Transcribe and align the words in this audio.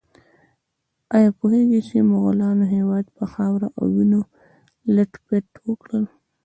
ایا 1.15 1.29
پوهیږئ 1.39 1.99
مغولانو 2.11 2.65
هېواد 2.75 3.05
په 3.17 3.23
خاورو 3.31 3.67
او 3.79 3.85
وینو 3.95 4.21
لیت 4.95 5.13
پیت 5.25 5.47
کړ؟ 5.81 5.91